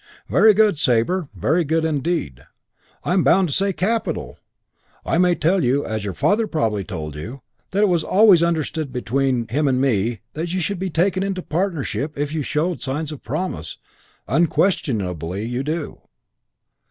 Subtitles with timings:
[0.27, 2.43] "Very good, Sabre, very good indeed.
[3.03, 4.39] I am bound to say capital.
[5.05, 8.91] I may tell you, as your father probably told you, that it was always understood
[8.91, 13.11] between him and me that you should be taken into partnership if you showed signs
[13.11, 13.77] of promise.
[14.27, 15.99] Unquestionably you do.